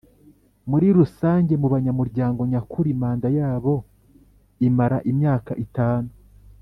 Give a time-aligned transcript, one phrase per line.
[0.69, 3.73] muri Rusange mu banyamuryango nyakuri Manda yabo
[4.67, 6.09] imanra imyaka itanu